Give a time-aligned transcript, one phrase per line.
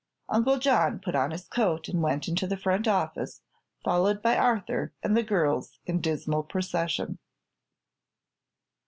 [0.29, 3.43] Uncle John put on his coat and went into the front office,
[3.85, 7.19] followed by Arthur and the girls in dismal procession.